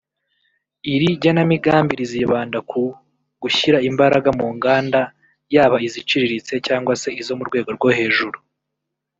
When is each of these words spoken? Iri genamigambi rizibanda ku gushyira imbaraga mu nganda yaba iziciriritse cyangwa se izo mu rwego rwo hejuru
Iri 0.93 1.07
genamigambi 1.23 1.93
rizibanda 2.01 2.59
ku 2.69 2.81
gushyira 3.41 3.77
imbaraga 3.89 4.29
mu 4.39 4.47
nganda 4.55 4.99
yaba 5.53 5.77
iziciriritse 5.87 6.53
cyangwa 6.67 6.93
se 7.01 7.09
izo 7.21 7.33
mu 7.39 7.43
rwego 7.49 7.69
rwo 7.77 7.89
hejuru 7.97 8.37